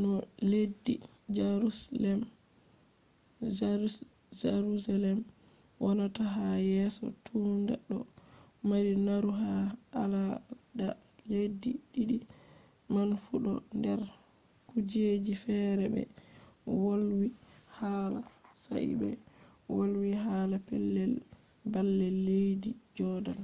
[0.00, 0.12] no
[0.50, 0.94] leddi
[4.40, 5.20] jaruselem
[5.82, 7.98] wonata ha yeso tunda ɗo
[8.68, 9.52] mari naru ha
[10.02, 10.88] alada
[11.30, 12.16] leddi ɗiɗi
[12.94, 14.00] man fu ɗo nder
[14.68, 16.02] kujeji fere ɓe
[16.82, 17.26] wolwi
[17.78, 18.20] haala
[18.62, 19.10] sai ɓe
[19.74, 21.12] wolwi hala pellel
[21.72, 23.40] baalle leddi jodan